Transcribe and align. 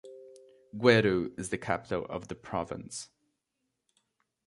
Gweru 0.75 1.29
is 1.39 1.51
the 1.51 1.59
capital 1.59 2.05
of 2.07 2.27
the 2.27 2.33
province. 2.33 3.09